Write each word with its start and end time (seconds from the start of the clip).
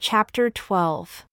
Chapter 0.00 0.48
12 0.48 1.26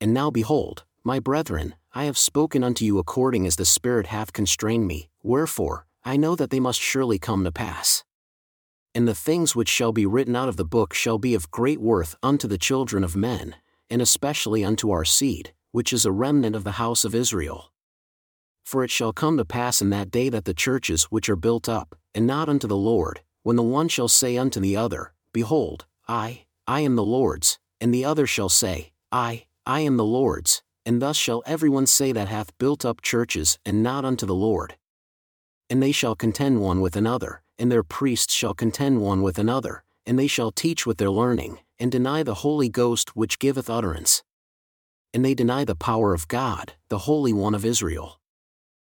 And 0.00 0.14
now 0.14 0.30
behold, 0.30 0.84
my 1.04 1.20
brethren, 1.20 1.74
I 1.94 2.04
have 2.04 2.16
spoken 2.16 2.64
unto 2.64 2.86
you 2.86 2.98
according 2.98 3.46
as 3.46 3.56
the 3.56 3.66
Spirit 3.66 4.06
hath 4.06 4.32
constrained 4.32 4.86
me, 4.86 5.10
wherefore, 5.22 5.86
I 6.02 6.16
know 6.16 6.34
that 6.36 6.48
they 6.48 6.58
must 6.58 6.80
surely 6.80 7.18
come 7.18 7.44
to 7.44 7.52
pass. 7.52 8.02
And 8.94 9.06
the 9.06 9.14
things 9.14 9.54
which 9.54 9.68
shall 9.68 9.92
be 9.92 10.06
written 10.06 10.34
out 10.34 10.48
of 10.48 10.56
the 10.56 10.64
book 10.64 10.94
shall 10.94 11.18
be 11.18 11.34
of 11.34 11.50
great 11.50 11.78
worth 11.78 12.16
unto 12.22 12.48
the 12.48 12.56
children 12.56 13.04
of 13.04 13.14
men, 13.14 13.56
and 13.90 14.00
especially 14.00 14.64
unto 14.64 14.90
our 14.90 15.04
seed, 15.04 15.52
which 15.70 15.92
is 15.92 16.06
a 16.06 16.12
remnant 16.12 16.56
of 16.56 16.64
the 16.64 16.80
house 16.80 17.04
of 17.04 17.14
Israel. 17.14 17.72
For 18.64 18.84
it 18.84 18.90
shall 18.90 19.12
come 19.12 19.36
to 19.36 19.44
pass 19.44 19.82
in 19.82 19.90
that 19.90 20.10
day 20.10 20.30
that 20.30 20.46
the 20.46 20.54
churches 20.54 21.04
which 21.04 21.28
are 21.28 21.36
built 21.36 21.68
up, 21.68 21.94
and 22.14 22.26
not 22.26 22.48
unto 22.48 22.66
the 22.66 22.74
Lord, 22.74 23.20
when 23.42 23.56
the 23.56 23.62
one 23.62 23.88
shall 23.88 24.08
say 24.08 24.38
unto 24.38 24.60
the 24.60 24.78
other, 24.78 25.12
Behold, 25.34 25.84
I, 26.08 26.46
I 26.66 26.80
am 26.80 26.96
the 26.96 27.04
Lord's, 27.04 27.58
and 27.80 27.92
the 27.92 28.04
other 28.04 28.26
shall 28.26 28.48
say, 28.48 28.92
I, 29.12 29.46
I 29.64 29.80
am 29.80 29.96
the 29.96 30.04
Lord's, 30.04 30.62
and 30.84 31.02
thus 31.02 31.16
shall 31.16 31.42
everyone 31.46 31.86
say 31.86 32.12
that 32.12 32.28
hath 32.28 32.56
built 32.58 32.84
up 32.84 33.02
churches 33.02 33.58
and 33.64 33.82
not 33.82 34.04
unto 34.04 34.26
the 34.26 34.34
Lord. 34.34 34.76
And 35.68 35.82
they 35.82 35.92
shall 35.92 36.14
contend 36.14 36.60
one 36.60 36.80
with 36.80 36.96
another, 36.96 37.42
and 37.58 37.70
their 37.70 37.82
priests 37.82 38.32
shall 38.32 38.54
contend 38.54 39.00
one 39.00 39.22
with 39.22 39.38
another, 39.38 39.82
and 40.06 40.18
they 40.18 40.28
shall 40.28 40.52
teach 40.52 40.86
with 40.86 40.98
their 40.98 41.10
learning, 41.10 41.58
and 41.78 41.90
deny 41.90 42.22
the 42.22 42.34
Holy 42.34 42.68
Ghost 42.68 43.16
which 43.16 43.38
giveth 43.38 43.68
utterance. 43.68 44.22
And 45.12 45.24
they 45.24 45.34
deny 45.34 45.64
the 45.64 45.74
power 45.74 46.14
of 46.14 46.28
God, 46.28 46.74
the 46.88 46.98
Holy 46.98 47.32
One 47.32 47.54
of 47.54 47.64
Israel. 47.64 48.20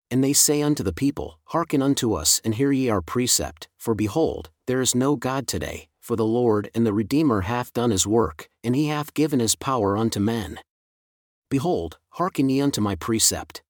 And 0.09 0.23
they 0.23 0.33
say 0.33 0.61
unto 0.61 0.83
the 0.83 0.93
people, 0.93 1.39
Hearken 1.45 1.81
unto 1.81 2.13
us, 2.13 2.41
and 2.43 2.55
hear 2.55 2.71
ye 2.71 2.89
our 2.89 3.01
precept, 3.01 3.67
for 3.77 3.93
behold, 3.93 4.49
there 4.65 4.81
is 4.81 4.95
no 4.95 5.15
God 5.15 5.47
today, 5.47 5.89
for 6.07 6.15
the 6.15 6.25
Lord 6.25 6.71
and 6.73 6.85
the 6.85 6.93
Redeemer 6.93 7.41
hath 7.41 7.73
done 7.73 7.91
his 7.91 8.07
work, 8.07 8.47
and 8.63 8.73
he 8.77 8.87
hath 8.87 9.13
given 9.13 9.41
his 9.41 9.55
power 9.55 9.97
unto 9.97 10.21
men. 10.21 10.57
Behold, 11.49 11.97
hearken 12.11 12.47
ye 12.47 12.61
unto 12.61 12.79
my 12.79 12.95
precept. 12.95 13.61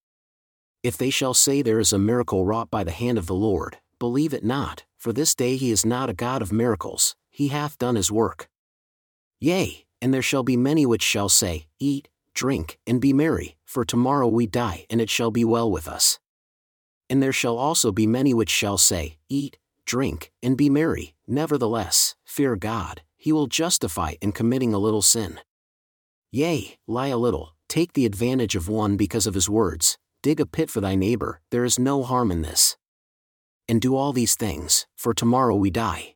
If 0.83 0.99
they 0.99 1.09
shall 1.09 1.33
say 1.33 1.63
there 1.63 1.79
is 1.79 1.91
a 1.91 1.97
miracle 1.97 2.45
wrought 2.45 2.69
by 2.69 2.83
the 2.83 2.91
hand 2.91 3.17
of 3.17 3.25
the 3.25 3.33
Lord, 3.33 3.79
believe 3.97 4.35
it 4.35 4.43
not, 4.43 4.83
for 4.99 5.11
this 5.11 5.33
day 5.33 5.55
he 5.55 5.71
is 5.71 5.83
not 5.83 6.11
a 6.11 6.13
God 6.13 6.43
of 6.43 6.51
miracles, 6.51 7.15
he 7.31 7.47
hath 7.47 7.79
done 7.79 7.95
his 7.95 8.11
work. 8.11 8.47
Yea, 9.39 9.87
and 9.99 10.13
there 10.13 10.21
shall 10.21 10.43
be 10.43 10.55
many 10.55 10.85
which 10.85 11.01
shall 11.01 11.29
say, 11.29 11.65
Eat, 11.79 12.07
drink, 12.35 12.77
and 12.85 13.01
be 13.01 13.13
merry, 13.13 13.57
for 13.65 13.83
tomorrow 13.83 14.27
we 14.27 14.45
die, 14.45 14.85
and 14.91 15.01
it 15.01 15.09
shall 15.09 15.31
be 15.31 15.43
well 15.43 15.71
with 15.71 15.87
us. 15.87 16.19
And 17.09 17.23
there 17.23 17.33
shall 17.33 17.57
also 17.57 17.91
be 17.91 18.05
many 18.05 18.35
which 18.35 18.51
shall 18.51 18.77
say, 18.77 19.17
Eat, 19.27 19.57
drink, 19.87 20.31
and 20.43 20.55
be 20.55 20.69
merry, 20.69 21.15
nevertheless, 21.27 22.15
fear 22.25 22.55
God, 22.55 23.01
he 23.15 23.31
will 23.31 23.47
justify 23.47 24.13
in 24.21 24.31
committing 24.31 24.73
a 24.73 24.79
little 24.79 25.01
sin. 25.01 25.39
Yea, 26.31 26.77
lie 26.87 27.07
a 27.07 27.17
little, 27.17 27.55
take 27.67 27.93
the 27.93 28.05
advantage 28.05 28.55
of 28.55 28.69
one 28.69 28.97
because 28.97 29.27
of 29.27 29.33
his 29.33 29.49
words, 29.49 29.97
dig 30.21 30.39
a 30.39 30.45
pit 30.45 30.69
for 30.69 30.81
thy 30.81 30.95
neighbor, 30.95 31.41
there 31.51 31.65
is 31.65 31.79
no 31.79 32.03
harm 32.03 32.31
in 32.31 32.41
this. 32.41 32.77
And 33.67 33.81
do 33.81 33.95
all 33.95 34.13
these 34.13 34.35
things, 34.35 34.87
for 34.95 35.13
tomorrow 35.13 35.55
we 35.55 35.69
die. 35.69 36.15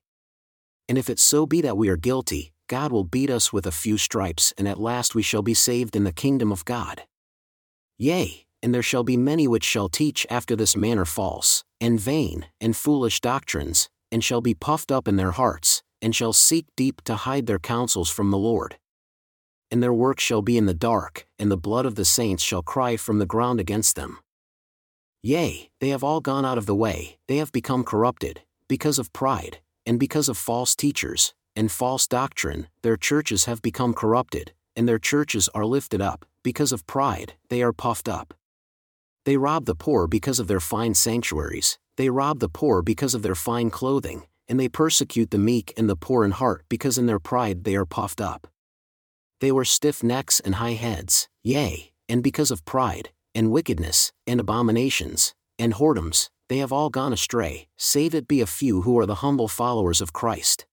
And 0.87 0.97
if 0.97 1.09
it 1.09 1.19
so 1.19 1.45
be 1.45 1.61
that 1.61 1.77
we 1.77 1.89
are 1.89 1.97
guilty, 1.97 2.53
God 2.67 2.91
will 2.91 3.03
beat 3.03 3.29
us 3.29 3.51
with 3.51 3.65
a 3.65 3.71
few 3.71 3.97
stripes, 3.97 4.53
and 4.57 4.67
at 4.67 4.79
last 4.79 5.15
we 5.15 5.21
shall 5.21 5.41
be 5.41 5.53
saved 5.53 5.95
in 5.95 6.05
the 6.05 6.13
kingdom 6.13 6.51
of 6.51 6.65
God. 6.65 7.03
Yea, 7.97 8.45
and 8.63 8.73
there 8.73 8.81
shall 8.81 9.03
be 9.03 9.17
many 9.17 9.47
which 9.47 9.63
shall 9.63 9.89
teach 9.89 10.25
after 10.29 10.55
this 10.55 10.75
manner 10.75 11.05
false, 11.05 11.63
and 11.79 11.99
vain, 11.99 12.45
and 12.59 12.75
foolish 12.75 13.19
doctrines, 13.19 13.89
and 14.11 14.23
shall 14.23 14.41
be 14.41 14.53
puffed 14.53 14.91
up 14.91 15.07
in 15.07 15.15
their 15.15 15.31
hearts, 15.31 15.83
and 16.01 16.15
shall 16.15 16.33
seek 16.33 16.65
deep 16.75 17.01
to 17.03 17.15
hide 17.15 17.47
their 17.47 17.59
counsels 17.59 18.09
from 18.09 18.31
the 18.31 18.37
Lord. 18.37 18.77
And 19.69 19.81
their 19.81 19.93
work 19.93 20.19
shall 20.19 20.41
be 20.41 20.57
in 20.57 20.65
the 20.65 20.73
dark, 20.73 21.27
and 21.39 21.49
the 21.49 21.57
blood 21.57 21.85
of 21.85 21.95
the 21.95 22.05
saints 22.05 22.43
shall 22.43 22.63
cry 22.63 22.97
from 22.97 23.19
the 23.19 23.25
ground 23.25 23.59
against 23.59 23.95
them. 23.95 24.19
Yea, 25.23 25.69
they 25.79 25.89
have 25.89 26.03
all 26.03 26.19
gone 26.19 26.45
out 26.45 26.57
of 26.57 26.65
the 26.65 26.75
way, 26.75 27.17
they 27.27 27.37
have 27.37 27.51
become 27.51 27.83
corrupted, 27.83 28.41
because 28.67 28.97
of 28.97 29.13
pride, 29.13 29.59
and 29.85 29.99
because 29.99 30.27
of 30.27 30.37
false 30.37 30.75
teachers, 30.75 31.33
and 31.55 31.71
false 31.71 32.07
doctrine, 32.07 32.67
their 32.81 32.97
churches 32.97 33.45
have 33.45 33.61
become 33.61 33.93
corrupted, 33.93 34.53
and 34.75 34.87
their 34.87 34.99
churches 34.99 35.47
are 35.53 35.65
lifted 35.65 36.01
up, 36.01 36.25
because 36.43 36.71
of 36.71 36.87
pride, 36.87 37.33
they 37.49 37.61
are 37.61 37.73
puffed 37.73 38.09
up. 38.09 38.33
They 39.25 39.37
rob 39.37 39.65
the 39.65 39.75
poor 39.75 40.07
because 40.07 40.39
of 40.39 40.47
their 40.47 40.59
fine 40.59 40.95
sanctuaries, 40.95 41.77
they 41.97 42.09
rob 42.09 42.39
the 42.39 42.49
poor 42.49 42.81
because 42.81 43.13
of 43.13 43.21
their 43.21 43.35
fine 43.35 43.69
clothing, 43.69 44.25
and 44.47 44.59
they 44.59 44.69
persecute 44.69 45.31
the 45.31 45.37
meek 45.37 45.73
and 45.77 45.89
the 45.89 45.95
poor 45.95 46.25
in 46.25 46.31
heart 46.31 46.63
because 46.69 46.97
in 46.97 47.05
their 47.05 47.19
pride 47.19 47.63
they 47.63 47.75
are 47.75 47.85
puffed 47.85 48.19
up. 48.21 48.47
They 49.39 49.51
were 49.51 49.65
stiff 49.65 50.03
necks 50.03 50.39
and 50.39 50.55
high 50.55 50.73
heads, 50.73 51.27
yea, 51.43 51.91
and 52.07 52.21
because 52.21 52.51
of 52.51 52.65
pride, 52.65 53.09
and 53.33 53.51
wickedness, 53.51 54.11
and 54.27 54.39
abominations, 54.39 55.33
and 55.57 55.73
whoredoms, 55.73 56.29
they 56.49 56.57
have 56.57 56.73
all 56.73 56.89
gone 56.89 57.13
astray, 57.13 57.67
save 57.77 58.13
it 58.13 58.27
be 58.27 58.41
a 58.41 58.45
few 58.45 58.81
who 58.81 58.99
are 58.99 59.05
the 59.05 59.23
humble 59.23 59.47
followers 59.47 60.01
of 60.01 60.11
Christ. 60.11 60.65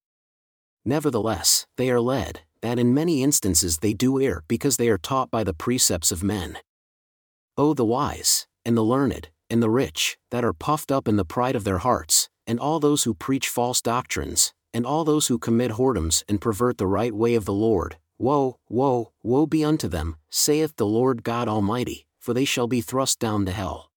Nevertheless, 0.83 1.65
they 1.77 1.89
are 1.89 2.01
led, 2.01 2.41
that 2.61 2.79
in 2.79 2.93
many 2.93 3.23
instances 3.23 3.77
they 3.77 3.93
do 3.93 4.21
err 4.21 4.43
because 4.47 4.77
they 4.77 4.89
are 4.89 4.97
taught 4.97 5.31
by 5.31 5.43
the 5.43 5.53
precepts 5.53 6.11
of 6.11 6.23
men. 6.23 6.57
O 7.57 7.73
the 7.73 7.85
wise, 7.85 8.47
and 8.65 8.75
the 8.75 8.83
learned, 8.83 9.29
and 9.49 9.61
the 9.61 9.69
rich, 9.69 10.17
that 10.31 10.43
are 10.43 10.53
puffed 10.53 10.91
up 10.91 11.07
in 11.07 11.15
the 11.15 11.25
pride 11.25 11.55
of 11.55 11.63
their 11.63 11.79
hearts, 11.79 12.29
and 12.45 12.59
all 12.59 12.79
those 12.79 13.03
who 13.03 13.13
preach 13.13 13.49
false 13.49 13.81
doctrines, 13.81 14.53
and 14.73 14.85
all 14.85 15.03
those 15.03 15.27
who 15.27 15.37
commit 15.37 15.71
whoredoms 15.71 16.23
and 16.27 16.41
pervert 16.41 16.77
the 16.77 16.87
right 16.87 17.13
way 17.13 17.35
of 17.35 17.45
the 17.45 17.53
Lord, 17.53 17.97
woe, 18.17 18.57
woe, 18.69 19.11
woe 19.23 19.45
be 19.45 19.63
unto 19.63 19.87
them, 19.87 20.17
saith 20.29 20.75
the 20.75 20.85
Lord 20.85 21.23
God 21.23 21.47
Almighty, 21.47 22.05
for 22.19 22.33
they 22.33 22.45
shall 22.45 22.67
be 22.67 22.81
thrust 22.81 23.19
down 23.19 23.45
to 23.45 23.51
hell. 23.51 23.89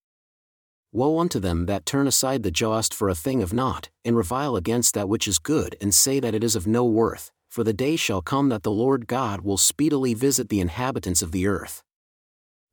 Woe 0.93 1.19
unto 1.19 1.39
them 1.41 1.67
that 1.67 1.87
turn 1.87 2.07
aside 2.07 2.43
the 2.43 2.51
just 2.51 2.93
for 2.93 3.09
a 3.09 3.15
thing 3.15 3.43
of 3.43 3.53
naught, 3.53 3.89
and 4.05 4.17
revile 4.17 4.57
against 4.57 4.95
that 4.95 5.09
which 5.09 5.27
is 5.27 5.39
good, 5.39 5.77
and 5.81 5.95
say 5.95 6.21
that 6.21 6.35
it 6.35 6.45
is 6.45 6.55
of 6.55 6.67
no 6.67 6.85
worth, 6.85 7.31
for 7.49 7.65
the 7.65 7.73
day 7.73 7.97
shall 7.97 8.21
come 8.21 8.51
that 8.51 8.62
the 8.62 8.71
Lord 8.71 9.07
God 9.07 9.41
will 9.41 9.57
speedily 9.57 10.15
visit 10.15 10.49
the 10.49 10.61
inhabitants 10.61 11.23
of 11.23 11.33
the 11.33 11.47
earth. 11.47 11.83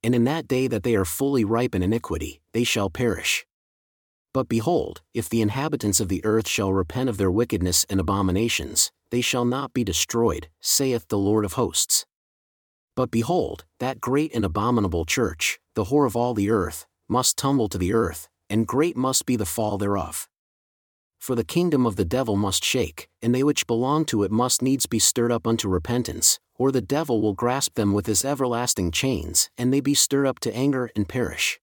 And 0.04 0.16
in 0.16 0.24
that 0.24 0.48
day 0.48 0.68
that 0.68 0.84
they 0.84 0.96
are 0.96 1.06
fully 1.06 1.44
ripe 1.44 1.76
in 1.76 1.84
iniquity, 1.84 2.42
they 2.54 2.64
shall 2.64 2.90
perish. 2.90 3.46
But 4.34 4.48
behold, 4.48 5.02
if 5.14 5.28
the 5.28 5.42
inhabitants 5.42 6.00
of 6.00 6.08
the 6.08 6.24
earth 6.24 6.48
shall 6.48 6.72
repent 6.72 7.10
of 7.10 7.18
their 7.18 7.32
wickedness 7.32 7.86
and 7.90 8.00
abominations, 8.00 8.92
they 9.12 9.22
shall 9.22 9.46
not 9.46 9.74
be 9.74 9.84
destroyed, 9.84 10.50
saith 10.62 11.08
the 11.08 11.18
Lord 11.18 11.46
of 11.46 11.54
hosts. 11.54 12.06
But 12.96 13.12
behold, 13.12 13.66
that 13.80 14.00
great 14.00 14.34
and 14.36 14.46
abominable 14.46 15.06
church, 15.06 15.60
the 15.74 15.86
whore 15.86 16.06
of 16.06 16.16
all 16.16 16.34
the 16.34 16.50
earth, 16.50 16.86
must 17.08 17.38
tumble 17.38 17.68
to 17.70 17.78
the 17.78 17.94
earth, 17.94 18.30
and 18.50 18.68
great 18.68 18.96
must 18.96 19.26
be 19.26 19.36
the 19.36 19.46
fall 19.46 19.78
thereof. 19.78 20.28
For 21.20 21.36
the 21.36 21.44
kingdom 21.44 21.86
of 21.86 21.96
the 21.96 22.06
devil 22.06 22.36
must 22.36 22.64
shake, 22.64 23.10
and 23.22 23.34
they 23.34 23.44
which 23.44 23.68
belong 23.68 24.06
to 24.06 24.24
it 24.24 24.32
must 24.32 24.62
needs 24.62 24.86
be 24.86 25.00
stirred 25.00 25.32
up 25.32 25.48
unto 25.48 25.68
repentance, 25.68 26.40
or 26.60 26.72
the 26.72 26.82
devil 26.82 27.22
will 27.22 27.34
grasp 27.34 27.74
them 27.74 27.94
with 27.94 28.06
his 28.06 28.24
everlasting 28.24 28.92
chains, 28.92 29.50
and 29.58 29.74
they 29.74 29.80
be 29.80 29.96
stirred 29.96 30.28
up 30.28 30.40
to 30.40 30.56
anger 30.56 30.92
and 30.96 31.10
perish. 31.10 31.60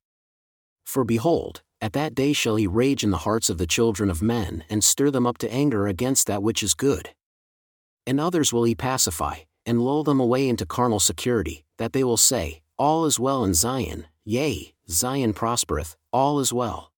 For 0.84 1.04
behold, 1.04 1.62
at 1.80 1.92
that 1.92 2.14
day 2.14 2.32
shall 2.32 2.56
he 2.56 2.66
rage 2.66 3.04
in 3.04 3.10
the 3.10 3.18
hearts 3.18 3.50
of 3.50 3.58
the 3.58 3.66
children 3.66 4.10
of 4.10 4.22
men 4.22 4.64
and 4.70 4.82
stir 4.82 5.10
them 5.10 5.26
up 5.26 5.36
to 5.38 5.52
anger 5.52 5.86
against 5.86 6.26
that 6.26 6.42
which 6.42 6.62
is 6.62 6.74
good. 6.74 7.10
And 8.06 8.18
others 8.18 8.52
will 8.52 8.64
he 8.64 8.74
pacify, 8.74 9.40
and 9.66 9.82
lull 9.82 10.02
them 10.02 10.18
away 10.18 10.48
into 10.48 10.64
carnal 10.64 11.00
security, 11.00 11.64
that 11.76 11.92
they 11.92 12.02
will 12.02 12.16
say, 12.16 12.62
All 12.78 13.04
is 13.04 13.20
well 13.20 13.44
in 13.44 13.52
Zion, 13.52 14.06
yea, 14.24 14.74
Zion 14.88 15.34
prospereth, 15.34 15.96
all 16.12 16.40
is 16.40 16.52
well. 16.52 16.92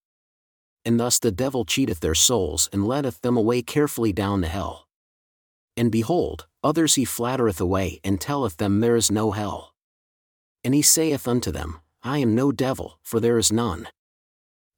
And 0.85 0.99
thus 0.99 1.19
the 1.19 1.31
devil 1.31 1.65
cheateth 1.65 1.99
their 1.99 2.15
souls 2.15 2.69
and 2.71 2.87
leadeth 2.87 3.21
them 3.21 3.35
away 3.35 3.61
carefully 3.61 4.13
down 4.13 4.41
to 4.43 4.47
hell. 4.47 4.87
And 5.79 5.91
behold, 5.91 6.45
others 6.61 6.93
he 6.95 7.05
flattereth 7.05 7.59
away 7.59 7.99
and 8.03 8.21
telleth 8.21 8.57
them 8.57 8.81
there 8.81 8.95
is 8.95 9.09
no 9.09 9.31
hell. 9.31 9.73
And 10.63 10.75
he 10.75 10.83
saith 10.83 11.27
unto 11.27 11.51
them, 11.51 11.79
I 12.03 12.19
am 12.19 12.35
no 12.35 12.51
devil, 12.51 12.99
for 13.01 13.19
there 13.19 13.39
is 13.39 13.51
none 13.51 13.87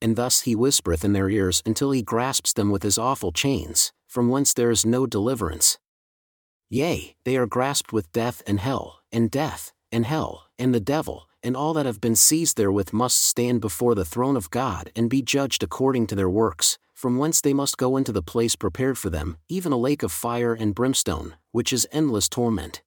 and 0.02 0.16
thus 0.16 0.42
he 0.42 0.56
whispereth 0.56 1.06
in 1.06 1.14
their 1.14 1.30
ears 1.30 1.62
until 1.66 1.92
he 1.92 2.02
grasps 2.02 2.54
them 2.54 2.72
with 2.72 2.84
his 2.84 2.98
awful 2.98 3.32
chains, 3.32 3.94
from 4.08 4.30
whence 4.30 4.54
there 4.54 4.72
is 4.72 4.86
no 4.86 5.06
deliverance. 5.06 5.78
Yea, 6.70 7.16
they 7.24 7.38
are 7.38 7.46
grasped 7.46 7.94
with 7.94 8.12
death 8.12 8.42
and 8.48 8.60
hell, 8.60 9.02
and 9.12 9.30
death, 9.30 9.72
and 9.92 10.06
hell, 10.06 10.48
and 10.58 10.74
the 10.74 10.80
devil, 10.80 11.28
and 11.44 11.56
all 11.56 11.74
that 11.74 11.86
have 11.86 12.02
been 12.02 12.16
seized 12.16 12.58
therewith 12.58 12.94
must 12.94 13.22
stand 13.22 13.62
before 13.62 13.94
the 13.94 14.06
throne 14.06 14.36
of 14.36 14.50
God 14.50 14.92
and 14.96 15.10
be 15.10 15.22
judged 15.22 15.64
according 15.64 16.08
to 16.08 16.16
their 16.16 16.30
works, 16.30 16.78
from 17.02 17.18
whence 17.18 17.42
they 17.42 17.52
must 17.52 17.80
go 17.80 17.98
into 17.98 18.12
the 18.12 18.22
place 18.22 18.56
prepared 18.56 18.96
for 18.96 19.10
them, 19.10 19.36
even 19.50 19.72
a 19.72 19.78
lake 19.78 20.04
of 20.04 20.12
fire 20.12 20.54
and 20.54 20.76
brimstone, 20.76 21.34
which 21.52 21.74
is 21.74 21.88
endless 21.92 22.30
torment. 22.30 22.84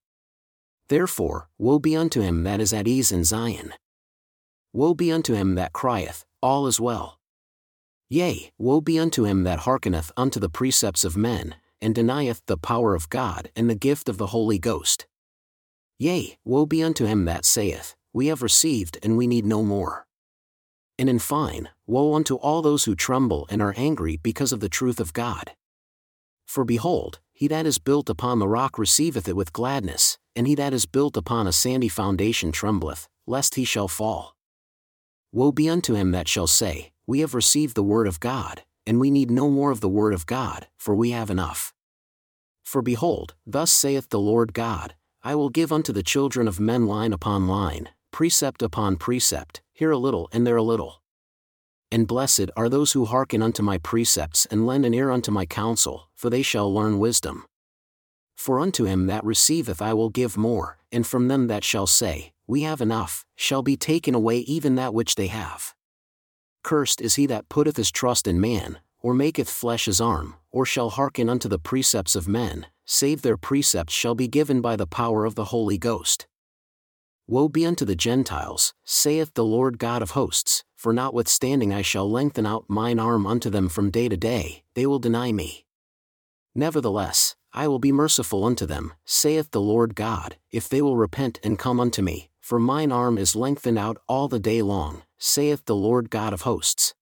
Therefore, 0.87 1.49
woe 1.59 1.81
be 1.81 1.97
unto 1.97 2.21
him 2.21 2.45
that 2.45 2.61
is 2.61 2.73
at 2.73 2.87
ease 2.87 3.11
in 3.11 3.25
Zion. 3.25 3.75
Woe 4.73 4.95
be 4.95 5.11
unto 5.11 5.35
him 5.35 5.57
that 5.57 5.73
crieth, 5.73 6.25
all 6.41 6.69
is 6.69 6.79
well. 6.79 7.19
Yea, 8.09 8.53
woe 8.57 8.81
be 8.81 9.01
unto 9.01 9.25
him 9.25 9.43
that 9.43 9.61
hearkeneth 9.61 10.13
unto 10.17 10.39
the 10.39 10.49
precepts 10.49 11.03
of 11.05 11.17
men, 11.17 11.57
and 11.81 11.93
denieth 11.93 12.41
the 12.47 12.57
power 12.57 12.95
of 12.95 13.11
God 13.11 13.51
and 13.57 13.69
the 13.69 13.75
gift 13.75 14.09
of 14.09 14.19
the 14.19 14.29
Holy 14.29 14.61
Ghost. 14.61 15.09
Yea, 15.99 16.39
woe 16.45 16.67
be 16.67 16.85
unto 16.85 17.05
him 17.05 17.25
that 17.25 17.45
saith, 17.45 17.97
We 18.13 18.29
have 18.29 18.43
received 18.43 18.97
and 19.03 19.17
we 19.17 19.27
need 19.27 19.45
no 19.45 19.65
more. 19.65 20.07
And 20.99 21.09
in 21.09 21.19
fine, 21.19 21.71
woe 21.87 22.15
unto 22.15 22.37
all 22.37 22.63
those 22.63 22.85
who 22.85 22.95
tremble 22.95 23.47
and 23.51 23.61
are 23.61 23.75
angry 23.77 24.17
because 24.17 24.53
of 24.53 24.61
the 24.61 24.69
truth 24.69 25.01
of 25.01 25.13
God. 25.13 25.53
For 26.47 26.65
behold, 26.65 27.21
he 27.33 27.49
that 27.49 27.67
is 27.67 27.79
built 27.79 28.09
upon 28.09 28.39
the 28.39 28.49
rock 28.49 28.79
receiveth 28.79 29.29
it 29.29 29.37
with 29.37 29.53
gladness, 29.53 30.19
and 30.37 30.47
he 30.47 30.55
that 30.55 30.73
is 30.73 30.87
built 30.87 31.17
upon 31.17 31.47
a 31.47 31.53
sandy 31.53 31.89
foundation 31.89 32.53
trembleth, 32.53 33.09
lest 33.27 33.57
he 33.57 33.65
shall 33.65 33.89
fall. 33.89 34.37
Woe 35.33 35.51
be 35.51 35.69
unto 35.69 35.95
him 35.95 36.13
that 36.13 36.29
shall 36.29 36.47
say, 36.47 36.93
We 37.07 37.21
have 37.21 37.35
received 37.35 37.75
the 37.75 37.83
word 37.83 38.07
of 38.07 38.21
God, 38.21 38.63
and 38.87 39.01
we 39.01 39.11
need 39.11 39.31
no 39.31 39.51
more 39.51 39.73
of 39.73 39.81
the 39.81 39.89
word 39.89 40.15
of 40.15 40.27
God, 40.27 40.69
for 40.79 40.95
we 40.95 41.11
have 41.11 41.31
enough. 41.31 41.75
For 42.65 42.83
behold, 42.83 43.35
thus 43.45 43.73
saith 43.73 44.11
the 44.11 44.21
Lord 44.21 44.55
God, 44.55 44.95
I 45.25 45.35
will 45.35 45.49
give 45.49 45.73
unto 45.73 45.93
the 45.93 46.03
children 46.03 46.47
of 46.47 46.61
men 46.61 46.87
line 46.87 47.13
upon 47.13 47.49
line, 47.49 47.89
precept 48.13 48.63
upon 48.63 48.97
precept, 48.97 49.61
here 49.75 49.91
a 49.91 49.99
little 49.99 50.29
and 50.33 50.47
there 50.47 50.57
a 50.57 50.63
little. 50.63 51.03
And 51.91 52.07
blessed 52.07 52.51
are 52.57 52.69
those 52.69 52.93
who 52.93 53.05
hearken 53.05 53.43
unto 53.43 53.63
my 53.63 53.79
precepts 53.79 54.47
and 54.47 54.67
lend 54.67 54.87
an 54.87 54.95
ear 54.95 55.11
unto 55.11 55.31
my 55.31 55.47
counsel, 55.47 56.09
for 56.15 56.31
they 56.31 56.43
shall 56.43 56.73
learn 56.73 56.99
wisdom. 56.99 57.45
For 58.37 58.61
unto 58.61 58.85
him 58.85 59.07
that 59.07 59.25
receiveth 59.25 59.83
I 59.83 59.93
will 59.95 60.11
give 60.11 60.37
more, 60.37 60.79
and 60.91 61.07
from 61.07 61.29
them 61.29 61.49
that 61.49 61.65
shall 61.65 61.87
say, 61.87 62.33
We 62.47 62.63
have 62.63 62.81
enough, 62.81 63.25
shall 63.37 63.63
be 63.63 63.77
taken 63.77 64.15
away 64.15 64.39
even 64.39 64.77
that 64.77 64.95
which 64.95 65.17
they 65.17 65.27
have. 65.27 65.75
Cursed 66.63 67.01
is 67.01 67.17
he 67.17 67.27
that 67.27 67.49
putteth 67.49 67.77
his 67.77 67.91
trust 67.91 68.27
in 68.27 68.41
man, 68.41 68.79
or 69.01 69.13
maketh 69.13 69.51
flesh 69.51 69.85
his 69.85 70.01
arm, 70.01 70.35
or 70.51 70.65
shall 70.65 70.91
hearken 70.91 71.29
unto 71.29 71.49
the 71.49 71.59
precepts 71.59 72.17
of 72.17 72.29
men, 72.29 72.67
save 72.87 73.23
their 73.23 73.37
precepts 73.37 73.93
shall 73.93 74.15
be 74.15 74.29
given 74.29 74.61
by 74.61 74.77
the 74.77 74.87
power 74.87 75.25
of 75.25 75.35
the 75.35 75.47
Holy 75.47 75.79
Ghost. 75.79 76.27
Woe 77.27 77.49
be 77.49 77.65
unto 77.65 77.87
the 77.87 77.97
Gentiles, 77.97 78.75
saith 78.85 79.33
the 79.33 79.47
Lord 79.47 79.79
God 79.79 80.03
of 80.03 80.11
hosts, 80.11 80.63
for 80.77 80.93
notwithstanding 80.93 81.73
I 81.73 81.81
shall 81.81 82.11
lengthen 82.11 82.45
out 82.45 82.67
mine 82.69 82.99
arm 82.99 83.27
unto 83.27 83.49
them 83.49 83.71
from 83.71 83.91
day 83.91 84.11
to 84.11 84.17
day, 84.17 84.63
they 84.75 84.85
will 84.85 84.99
deny 84.99 85.33
me. 85.33 85.65
Nevertheless, 86.55 87.35
I 87.55 87.67
will 87.67 87.79
be 87.79 87.93
merciful 87.93 88.45
unto 88.45 88.67
them, 88.67 88.93
saith 89.07 89.53
the 89.53 89.61
Lord 89.63 89.95
God, 89.95 90.37
if 90.51 90.69
they 90.69 90.83
will 90.83 90.99
repent 90.99 91.41
and 91.43 91.59
come 91.59 91.81
unto 91.81 92.03
me, 92.03 92.29
for 92.41 92.59
mine 92.59 92.93
arm 92.93 93.17
is 93.17 93.35
lengthened 93.35 93.79
out 93.79 93.97
all 94.07 94.29
the 94.29 94.39
day 94.39 94.61
long, 94.61 95.03
saith 95.17 95.65
the 95.65 95.75
Lord 95.75 96.11
God 96.11 96.35
of 96.35 96.43
hosts. 96.43 96.95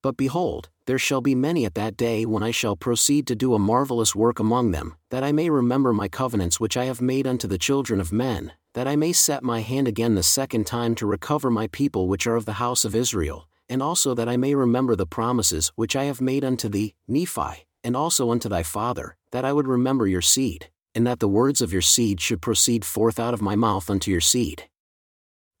But 0.00 0.16
behold, 0.16 0.68
there 0.86 0.98
shall 0.98 1.20
be 1.20 1.34
many 1.34 1.64
at 1.64 1.74
that 1.74 1.96
day 1.96 2.24
when 2.24 2.44
I 2.44 2.52
shall 2.52 2.76
proceed 2.76 3.26
to 3.26 3.34
do 3.34 3.54
a 3.54 3.58
marvelous 3.58 4.14
work 4.14 4.38
among 4.38 4.70
them, 4.70 4.94
that 5.10 5.24
I 5.24 5.32
may 5.32 5.50
remember 5.50 5.92
my 5.92 6.06
covenants 6.06 6.60
which 6.60 6.76
I 6.76 6.84
have 6.84 7.00
made 7.00 7.26
unto 7.26 7.48
the 7.48 7.58
children 7.58 8.00
of 8.00 8.12
men, 8.12 8.52
that 8.74 8.86
I 8.88 8.96
may 8.96 9.12
set 9.12 9.42
my 9.42 9.60
hand 9.60 9.88
again 9.88 10.14
the 10.14 10.22
second 10.22 10.66
time 10.66 10.94
to 10.96 11.06
recover 11.06 11.50
my 11.50 11.68
people 11.68 12.08
which 12.08 12.26
are 12.26 12.36
of 12.36 12.44
the 12.44 12.54
house 12.54 12.84
of 12.84 12.94
Israel, 12.94 13.48
and 13.68 13.82
also 13.82 14.14
that 14.14 14.28
I 14.28 14.36
may 14.36 14.54
remember 14.54 14.94
the 14.94 15.06
promises 15.06 15.72
which 15.76 15.96
I 15.96 16.04
have 16.04 16.20
made 16.20 16.44
unto 16.44 16.68
thee, 16.68 16.94
Nephi, 17.08 17.66
and 17.82 17.96
also 17.96 18.30
unto 18.30 18.48
thy 18.48 18.62
father, 18.62 19.16
that 19.30 19.44
I 19.44 19.52
would 19.52 19.68
remember 19.68 20.06
your 20.06 20.22
seed, 20.22 20.70
and 20.94 21.06
that 21.06 21.20
the 21.20 21.28
words 21.28 21.60
of 21.60 21.72
your 21.72 21.82
seed 21.82 22.20
should 22.20 22.42
proceed 22.42 22.84
forth 22.84 23.18
out 23.18 23.34
of 23.34 23.42
my 23.42 23.56
mouth 23.56 23.88
unto 23.88 24.10
your 24.10 24.20
seed. 24.20 24.64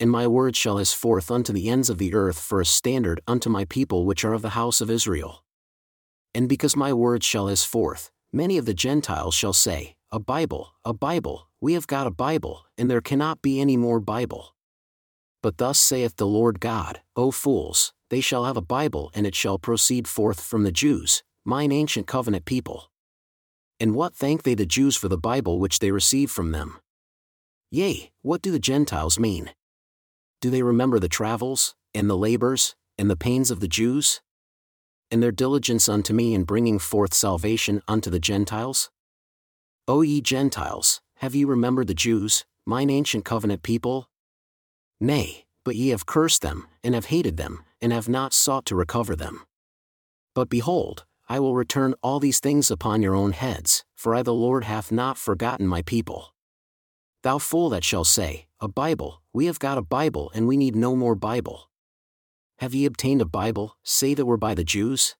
And 0.00 0.10
my 0.10 0.26
word 0.26 0.56
shall 0.56 0.78
is 0.78 0.92
forth 0.92 1.30
unto 1.30 1.52
the 1.52 1.68
ends 1.68 1.88
of 1.88 1.98
the 1.98 2.14
earth 2.14 2.38
for 2.38 2.60
a 2.60 2.66
standard 2.66 3.20
unto 3.28 3.48
my 3.48 3.64
people 3.64 4.04
which 4.04 4.24
are 4.24 4.32
of 4.32 4.42
the 4.42 4.50
house 4.50 4.80
of 4.80 4.90
Israel. 4.90 5.44
And 6.34 6.48
because 6.48 6.74
my 6.74 6.92
word 6.92 7.22
shall 7.22 7.46
is 7.46 7.62
forth, 7.62 8.10
many 8.32 8.58
of 8.58 8.66
the 8.66 8.74
Gentiles 8.74 9.34
shall 9.34 9.52
say, 9.52 9.94
A 10.10 10.18
Bible, 10.18 10.72
a 10.84 10.92
Bible, 10.92 11.48
we 11.64 11.72
have 11.72 11.86
got 11.86 12.06
a 12.06 12.10
Bible, 12.10 12.66
and 12.76 12.90
there 12.90 13.00
cannot 13.00 13.40
be 13.40 13.58
any 13.58 13.74
more 13.74 13.98
Bible. 13.98 14.54
But 15.42 15.56
thus 15.56 15.78
saith 15.78 16.16
the 16.16 16.26
Lord 16.26 16.60
God, 16.60 17.00
O 17.16 17.30
fools, 17.30 17.94
they 18.10 18.20
shall 18.20 18.44
have 18.44 18.58
a 18.58 18.60
Bible 18.76 19.10
and 19.14 19.26
it 19.26 19.34
shall 19.34 19.58
proceed 19.58 20.06
forth 20.06 20.42
from 20.42 20.64
the 20.64 20.70
Jews, 20.70 21.22
mine 21.42 21.72
ancient 21.72 22.06
covenant 22.06 22.44
people. 22.44 22.90
And 23.80 23.94
what 23.94 24.14
thank 24.14 24.42
they 24.42 24.52
the 24.52 24.66
Jews 24.66 24.94
for 24.94 25.08
the 25.08 25.16
Bible 25.16 25.58
which 25.58 25.78
they 25.78 25.90
receive 25.90 26.30
from 26.30 26.52
them? 26.52 26.80
Yea, 27.70 28.12
what 28.20 28.42
do 28.42 28.50
the 28.50 28.58
Gentiles 28.58 29.18
mean? 29.18 29.52
Do 30.42 30.50
they 30.50 30.62
remember 30.62 30.98
the 30.98 31.08
travels, 31.08 31.74
and 31.94 32.10
the 32.10 32.14
labors, 32.18 32.76
and 32.98 33.08
the 33.08 33.16
pains 33.16 33.50
of 33.50 33.60
the 33.60 33.68
Jews? 33.68 34.20
And 35.10 35.22
their 35.22 35.32
diligence 35.32 35.88
unto 35.88 36.12
me 36.12 36.34
in 36.34 36.44
bringing 36.44 36.78
forth 36.78 37.14
salvation 37.14 37.80
unto 37.88 38.10
the 38.10 38.20
Gentiles? 38.20 38.90
O 39.88 40.02
ye 40.02 40.20
Gentiles, 40.20 41.00
have 41.16 41.34
ye 41.34 41.44
remembered 41.44 41.86
the 41.86 41.94
Jews, 41.94 42.44
mine 42.66 42.90
ancient 42.90 43.24
covenant 43.24 43.62
people? 43.62 44.08
Nay, 45.00 45.46
but 45.64 45.76
ye 45.76 45.88
have 45.88 46.06
cursed 46.06 46.42
them, 46.42 46.66
and 46.82 46.94
have 46.94 47.06
hated 47.06 47.36
them, 47.36 47.64
and 47.80 47.92
have 47.92 48.08
not 48.08 48.32
sought 48.32 48.66
to 48.66 48.76
recover 48.76 49.16
them. 49.16 49.44
But 50.34 50.48
behold, 50.48 51.04
I 51.28 51.40
will 51.40 51.54
return 51.54 51.94
all 52.02 52.20
these 52.20 52.40
things 52.40 52.70
upon 52.70 53.00
your 53.00 53.14
own 53.14 53.32
heads, 53.32 53.84
for 53.94 54.14
I 54.14 54.22
the 54.22 54.34
Lord 54.34 54.64
hath 54.64 54.92
not 54.92 55.16
forgotten 55.16 55.66
my 55.66 55.82
people. 55.82 56.34
Thou 57.22 57.38
fool 57.38 57.70
that 57.70 57.84
shall 57.84 58.04
say, 58.04 58.46
A 58.60 58.68
Bible, 58.68 59.22
we 59.32 59.46
have 59.46 59.58
got 59.58 59.78
a 59.78 59.82
Bible 59.82 60.30
and 60.34 60.46
we 60.46 60.58
need 60.58 60.76
no 60.76 60.94
more 60.94 61.14
Bible. 61.14 61.70
Have 62.58 62.74
ye 62.74 62.84
obtained 62.84 63.22
a 63.22 63.26
Bible, 63.26 63.76
say 63.82 64.12
that 64.12 64.26
were 64.26 64.36
by 64.36 64.54
the 64.54 64.64
Jews? 64.64 65.16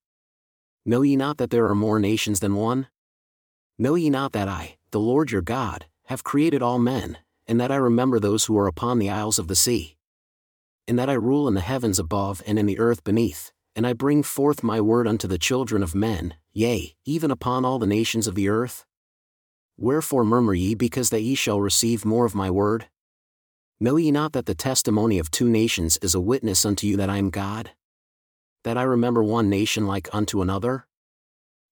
Know 0.85 1.01
ye 1.01 1.17
not 1.17 1.39
that 1.39 1.49
there 1.49 1.67
are 1.67 1.75
more 1.75 1.99
nations 1.99 2.41
than 2.41 2.57
one? 2.57 2.89
Know 3.79 3.95
ye 3.95 4.11
not 4.11 4.33
that 4.33 4.49
I, 4.49 4.77
the 4.95 5.01
Lord 5.01 5.33
your 5.33 5.43
God, 5.43 5.87
have 6.05 6.23
created 6.23 6.63
all 6.63 6.79
men, 6.79 7.19
and 7.49 7.61
that 7.61 7.73
I 7.73 7.75
remember 7.75 8.21
those 8.21 8.45
who 8.45 8.57
are 8.57 8.69
upon 8.69 9.01
the 9.01 9.11
isles 9.11 9.41
of 9.41 9.49
the 9.49 9.57
sea? 9.57 9.97
And 10.87 10.97
that 11.01 11.11
I 11.11 11.15
rule 11.15 11.49
in 11.49 11.55
the 11.55 11.61
heavens 11.63 11.99
above 11.99 12.41
and 12.47 12.61
in 12.61 12.67
the 12.67 12.79
earth 12.79 13.03
beneath, 13.03 13.51
and 13.75 13.89
I 13.89 13.93
bring 13.93 14.23
forth 14.23 14.63
my 14.63 14.81
word 14.81 15.09
unto 15.09 15.27
the 15.27 15.37
children 15.37 15.83
of 15.83 15.97
men, 15.97 16.35
yea, 16.53 16.95
even 17.05 17.33
upon 17.33 17.65
all 17.65 17.81
the 17.81 17.89
nations 17.89 18.29
of 18.29 18.37
the 18.37 18.49
earth? 18.49 18.87
Wherefore 19.77 20.25
murmur 20.25 20.55
ye 20.55 20.77
because 20.77 21.11
that 21.11 21.23
ye 21.23 21.35
shall 21.35 21.61
receive 21.61 22.05
more 22.05 22.25
of 22.25 22.37
my 22.37 22.49
word? 22.49 22.87
Know 23.81 23.97
ye 23.97 24.13
not 24.13 24.33
that 24.35 24.47
the 24.47 24.55
testimony 24.55 25.19
of 25.19 25.29
two 25.29 25.49
nations 25.49 25.99
is 26.03 26.15
a 26.15 26.21
witness 26.21 26.65
unto 26.65 26.87
you 26.87 26.97
that 26.99 27.11
I 27.11 27.17
am 27.17 27.31
God? 27.31 27.73
That 28.63 28.79
I 28.79 28.85
remember 28.85 29.25
one 29.25 29.51
nation 29.51 29.89
like 29.89 30.09
unto 30.15 30.41
another? 30.41 30.87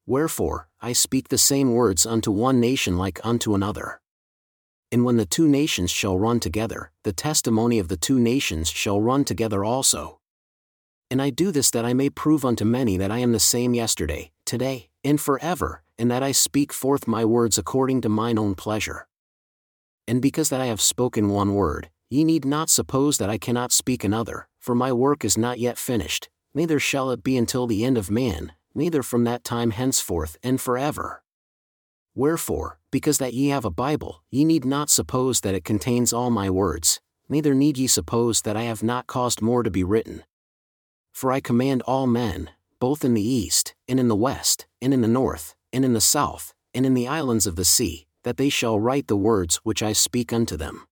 Wherefore, 0.06 0.68
I 0.80 0.92
speak 0.92 1.28
the 1.28 1.38
same 1.38 1.74
words 1.74 2.04
unto 2.04 2.32
one 2.32 2.58
nation 2.58 2.98
like 2.98 3.20
unto 3.24 3.54
another. 3.54 4.00
And 4.90 5.04
when 5.04 5.16
the 5.16 5.26
two 5.26 5.48
nations 5.48 5.90
shall 5.90 6.18
run 6.18 6.40
together, 6.40 6.90
the 7.04 7.12
testimony 7.12 7.78
of 7.78 7.88
the 7.88 7.96
two 7.96 8.18
nations 8.18 8.68
shall 8.68 9.00
run 9.00 9.24
together 9.24 9.64
also. 9.64 10.18
And 11.10 11.22
I 11.22 11.30
do 11.30 11.52
this 11.52 11.70
that 11.70 11.84
I 11.84 11.94
may 11.94 12.10
prove 12.10 12.44
unto 12.44 12.64
many 12.64 12.96
that 12.96 13.10
I 13.10 13.18
am 13.18 13.32
the 13.32 13.38
same 13.38 13.74
yesterday, 13.74 14.32
today, 14.44 14.88
and 15.04 15.20
forever, 15.20 15.82
and 15.98 16.10
that 16.10 16.22
I 16.22 16.32
speak 16.32 16.72
forth 16.72 17.06
my 17.06 17.24
words 17.24 17.56
according 17.56 18.00
to 18.00 18.08
mine 18.08 18.38
own 18.38 18.54
pleasure. 18.54 19.06
And 20.08 20.20
because 20.20 20.48
that 20.48 20.60
I 20.60 20.66
have 20.66 20.80
spoken 20.80 21.28
one 21.28 21.54
word, 21.54 21.90
ye 22.10 22.24
need 22.24 22.44
not 22.44 22.70
suppose 22.70 23.18
that 23.18 23.30
I 23.30 23.38
cannot 23.38 23.72
speak 23.72 24.02
another, 24.02 24.48
for 24.58 24.74
my 24.74 24.92
work 24.92 25.24
is 25.24 25.38
not 25.38 25.60
yet 25.60 25.78
finished, 25.78 26.28
neither 26.54 26.80
shall 26.80 27.10
it 27.10 27.22
be 27.22 27.36
until 27.36 27.66
the 27.66 27.84
end 27.84 27.96
of 27.96 28.10
man, 28.10 28.52
neither 28.74 29.02
from 29.02 29.24
that 29.24 29.44
time 29.44 29.70
henceforth 29.70 30.36
and 30.42 30.60
forever. 30.60 31.22
Wherefore, 32.14 32.78
because 32.90 33.18
that 33.18 33.34
ye 33.34 33.48
have 33.48 33.64
a 33.64 33.70
Bible, 33.70 34.22
ye 34.30 34.44
need 34.44 34.64
not 34.64 34.90
suppose 34.90 35.40
that 35.40 35.54
it 35.54 35.64
contains 35.64 36.12
all 36.12 36.30
my 36.30 36.50
words, 36.50 37.00
neither 37.28 37.54
need 37.54 37.78
ye 37.78 37.86
suppose 37.86 38.42
that 38.42 38.56
I 38.56 38.62
have 38.62 38.82
not 38.82 39.06
caused 39.06 39.40
more 39.40 39.62
to 39.62 39.70
be 39.70 39.82
written. 39.82 40.24
For 41.12 41.32
I 41.32 41.40
command 41.40 41.82
all 41.82 42.06
men, 42.06 42.50
both 42.78 43.04
in 43.04 43.14
the 43.14 43.22
east, 43.26 43.74
and 43.88 43.98
in 43.98 44.08
the 44.08 44.16
west, 44.16 44.66
and 44.80 44.92
in 44.92 45.00
the 45.00 45.08
north, 45.08 45.54
and 45.72 45.84
in 45.84 45.92
the 45.92 46.00
south, 46.00 46.52
and 46.74 46.84
in 46.84 46.94
the 46.94 47.08
islands 47.08 47.46
of 47.46 47.56
the 47.56 47.64
sea, 47.64 48.06
that 48.24 48.36
they 48.36 48.48
shall 48.48 48.80
write 48.80 49.06
the 49.06 49.16
words 49.16 49.56
which 49.62 49.82
I 49.82 49.92
speak 49.92 50.32
unto 50.32 50.56
them. 50.56 50.86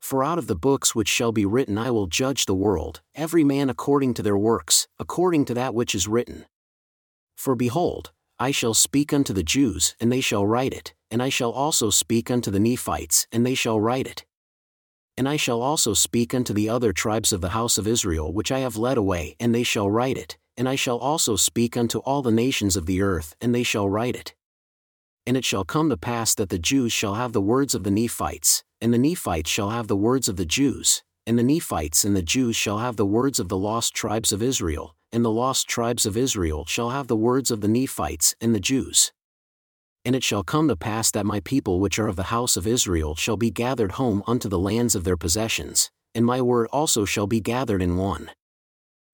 For 0.00 0.22
out 0.22 0.38
of 0.38 0.46
the 0.46 0.54
books 0.54 0.94
which 0.94 1.08
shall 1.08 1.32
be 1.32 1.46
written 1.46 1.78
I 1.78 1.90
will 1.90 2.06
judge 2.06 2.46
the 2.46 2.54
world, 2.54 3.00
every 3.14 3.42
man 3.42 3.70
according 3.70 4.14
to 4.14 4.22
their 4.22 4.36
works, 4.36 4.86
according 4.98 5.46
to 5.46 5.54
that 5.54 5.74
which 5.74 5.94
is 5.94 6.06
written. 6.06 6.46
For 7.36 7.54
behold, 7.54 8.12
I 8.38 8.50
shall 8.50 8.74
speak 8.74 9.12
unto 9.12 9.32
the 9.32 9.42
Jews, 9.42 9.94
and 10.00 10.10
they 10.10 10.20
shall 10.20 10.46
write 10.46 10.74
it, 10.74 10.94
and 11.10 11.22
I 11.22 11.28
shall 11.28 11.52
also 11.52 11.90
speak 11.90 12.30
unto 12.30 12.50
the 12.50 12.60
Nephites, 12.60 13.26
and 13.30 13.46
they 13.46 13.54
shall 13.54 13.80
write 13.80 14.06
it. 14.06 14.24
And 15.16 15.28
I 15.28 15.36
shall 15.36 15.62
also 15.62 15.94
speak 15.94 16.34
unto 16.34 16.52
the 16.52 16.68
other 16.68 16.92
tribes 16.92 17.32
of 17.32 17.40
the 17.40 17.50
house 17.50 17.78
of 17.78 17.86
Israel 17.86 18.32
which 18.32 18.52
I 18.52 18.58
have 18.58 18.76
led 18.76 18.98
away, 18.98 19.36
and 19.38 19.54
they 19.54 19.62
shall 19.62 19.90
write 19.90 20.18
it, 20.18 20.36
and 20.56 20.68
I 20.68 20.74
shall 20.74 20.98
also 20.98 21.36
speak 21.36 21.76
unto 21.76 21.98
all 22.00 22.22
the 22.22 22.30
nations 22.30 22.76
of 22.76 22.86
the 22.86 23.00
earth, 23.00 23.34
and 23.40 23.54
they 23.54 23.62
shall 23.62 23.88
write 23.88 24.16
it. 24.16 24.34
And 25.26 25.36
it 25.36 25.44
shall 25.44 25.64
come 25.64 25.88
to 25.90 25.96
pass 25.96 26.34
that 26.34 26.48
the 26.48 26.58
Jews 26.58 26.92
shall 26.92 27.14
have 27.14 27.32
the 27.32 27.40
words 27.40 27.74
of 27.74 27.84
the 27.84 27.90
Nephites, 27.90 28.64
and 28.80 28.92
the 28.92 28.98
Nephites 28.98 29.50
shall 29.50 29.70
have 29.70 29.88
the 29.88 29.96
words 29.96 30.28
of 30.28 30.36
the 30.36 30.46
Jews, 30.46 31.02
and 31.26 31.38
the 31.38 31.42
Nephites 31.42 32.04
and 32.04 32.16
the 32.16 32.22
Jews 32.22 32.56
shall 32.56 32.78
have 32.78 32.96
the 32.96 33.06
words 33.06 33.38
of 33.38 33.48
the 33.48 33.56
lost 33.56 33.94
tribes 33.94 34.32
of 34.32 34.42
Israel, 34.42 34.95
and 35.16 35.24
the 35.24 35.30
lost 35.30 35.66
tribes 35.66 36.04
of 36.04 36.14
Israel 36.14 36.66
shall 36.66 36.90
have 36.90 37.06
the 37.06 37.16
words 37.16 37.50
of 37.50 37.62
the 37.62 37.68
Nephites 37.68 38.34
and 38.38 38.54
the 38.54 38.60
Jews. 38.60 39.12
And 40.04 40.14
it 40.14 40.22
shall 40.22 40.44
come 40.44 40.68
to 40.68 40.76
pass 40.76 41.10
that 41.10 41.24
my 41.24 41.40
people 41.40 41.80
which 41.80 41.98
are 41.98 42.06
of 42.06 42.16
the 42.16 42.24
house 42.24 42.54
of 42.54 42.66
Israel 42.66 43.14
shall 43.14 43.38
be 43.38 43.50
gathered 43.50 43.92
home 43.92 44.22
unto 44.26 44.46
the 44.46 44.58
lands 44.58 44.94
of 44.94 45.04
their 45.04 45.16
possessions, 45.16 45.90
and 46.14 46.26
my 46.26 46.42
word 46.42 46.68
also 46.70 47.06
shall 47.06 47.26
be 47.26 47.40
gathered 47.40 47.80
in 47.80 47.96
one. 47.96 48.30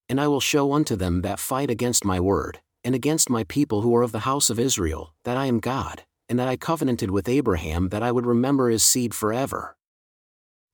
And 0.09 0.19
I 0.19 0.27
will 0.27 0.41
show 0.41 0.73
unto 0.73 0.97
them 0.97 1.21
that 1.21 1.39
fight 1.39 1.69
against 1.69 2.03
my 2.03 2.19
word, 2.19 2.59
and 2.83 2.93
against 2.93 3.29
my 3.29 3.45
people 3.45 3.79
who 3.79 3.95
are 3.95 4.03
of 4.03 4.11
the 4.11 4.27
house 4.27 4.49
of 4.49 4.59
Israel, 4.59 5.13
that 5.23 5.37
I 5.37 5.45
am 5.45 5.61
God, 5.61 6.03
and 6.27 6.37
that 6.37 6.49
I 6.49 6.57
covenanted 6.57 7.11
with 7.11 7.29
Abraham 7.29 7.87
that 7.89 8.03
I 8.03 8.11
would 8.11 8.25
remember 8.25 8.69
his 8.69 8.83
seed 8.83 9.15
forever. 9.15 9.77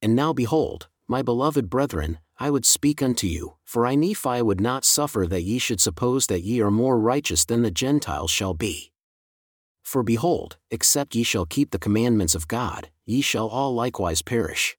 And 0.01 0.15
now 0.15 0.33
behold, 0.33 0.87
my 1.09 1.23
beloved 1.23 1.71
brethren, 1.71 2.19
I 2.37 2.51
would 2.51 2.65
speak 2.65 3.01
unto 3.01 3.25
you, 3.25 3.55
for 3.65 3.87
I 3.87 3.95
Nephi 3.95 4.43
would 4.43 4.61
not 4.61 4.85
suffer 4.85 5.25
that 5.27 5.41
ye 5.41 5.57
should 5.57 5.81
suppose 5.81 6.27
that 6.27 6.43
ye 6.43 6.61
are 6.61 6.69
more 6.69 6.99
righteous 6.99 7.45
than 7.45 7.63
the 7.63 7.71
Gentiles 7.71 8.29
shall 8.29 8.53
be. 8.53 8.93
For 9.83 10.03
behold, 10.03 10.57
except 10.69 11.15
ye 11.15 11.23
shall 11.23 11.47
keep 11.47 11.71
the 11.71 11.79
commandments 11.79 12.35
of 12.35 12.47
God, 12.47 12.91
ye 13.07 13.21
shall 13.21 13.47
all 13.47 13.73
likewise 13.73 14.21
perish. 14.21 14.77